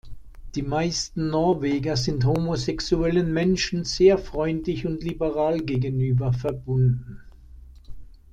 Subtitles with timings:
[0.55, 7.21] Die meisten Norweger sind homosexuellen Menschen sehr freundlich und liberal gegenüber verbunden.